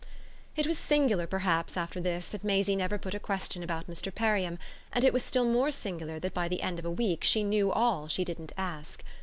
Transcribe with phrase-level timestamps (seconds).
[0.55, 4.11] It was singular perhaps after this that Maisie never put a question about Mr.
[4.11, 4.57] Perriam,
[4.91, 7.71] and it was still more singular that by the end of a week she knew
[7.71, 9.03] all she didn't ask.